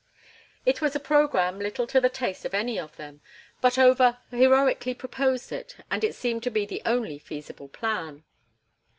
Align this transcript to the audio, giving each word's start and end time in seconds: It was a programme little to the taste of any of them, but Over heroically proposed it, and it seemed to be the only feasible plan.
It 0.65 0.81
was 0.81 0.95
a 0.95 0.99
programme 0.99 1.59
little 1.59 1.85
to 1.85 2.01
the 2.01 2.09
taste 2.09 2.43
of 2.43 2.55
any 2.55 2.79
of 2.79 2.95
them, 2.95 3.21
but 3.61 3.77
Over 3.77 4.17
heroically 4.31 4.95
proposed 4.95 5.51
it, 5.51 5.75
and 5.91 6.03
it 6.03 6.15
seemed 6.15 6.41
to 6.41 6.49
be 6.49 6.65
the 6.65 6.81
only 6.87 7.19
feasible 7.19 7.67
plan. 7.67 8.23